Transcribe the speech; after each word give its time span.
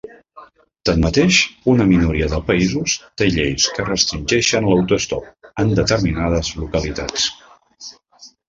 Tanmateix, 0.89 1.35
una 1.73 1.85
minoria 1.91 2.29
de 2.31 2.39
països 2.47 2.95
té 3.23 3.27
lleis 3.37 3.67
que 3.75 3.85
restringeixen 3.91 4.71
l'autostop 4.71 5.49
en 5.65 5.77
determinades 5.81 6.51
localitats. 6.65 7.29